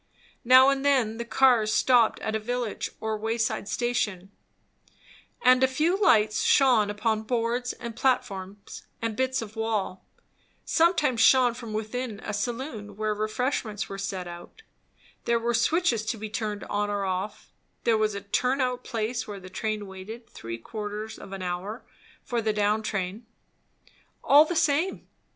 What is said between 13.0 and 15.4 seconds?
refreshments were set out; there